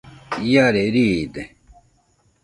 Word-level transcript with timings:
Iare 0.51 0.83
riide 0.93 1.43